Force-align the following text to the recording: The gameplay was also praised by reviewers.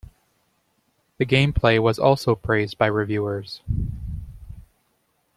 The 1.19 1.27
gameplay 1.27 1.77
was 1.79 1.99
also 1.99 2.33
praised 2.33 2.75
by 2.79 2.87
reviewers. 2.87 3.61